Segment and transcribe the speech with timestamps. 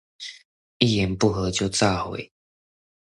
[0.79, 2.31] 一言不合就炸毀